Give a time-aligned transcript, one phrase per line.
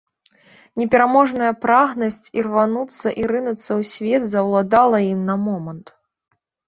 [0.81, 5.85] Непераможная прагнасць ірвануцца і рынуцца ў свет заўладала ім на момант.